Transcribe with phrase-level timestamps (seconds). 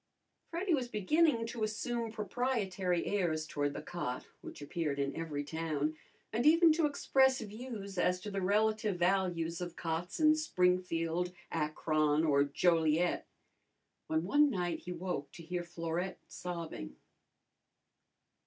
[0.49, 5.95] Freddy was beginning to assume proprietary airs toward the cot, which appeared in every town,
[6.33, 12.23] and even to express views as to the relative values of cots in Springfield, Akron,
[12.25, 13.27] or Joliet
[14.07, 16.95] when one night he woke to hear Florette sobbing.